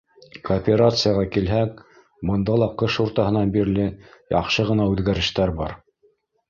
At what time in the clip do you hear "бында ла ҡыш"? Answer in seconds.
2.31-2.99